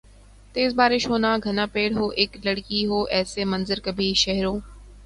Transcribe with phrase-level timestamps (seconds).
[0.55, 4.57] تیز بارش ہو گھنا پیڑ ہو اِک لڑکی ہوایسے منظر کبھی شہروں